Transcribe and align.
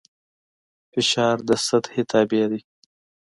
فشار 0.91 1.37
د 1.47 1.49
سطحې 1.67 2.03
تابع 2.11 2.43
دی. 2.51 2.61